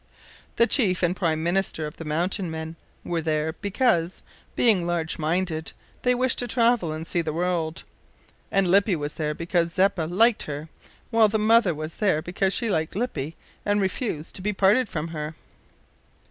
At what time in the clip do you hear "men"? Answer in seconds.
2.49-2.75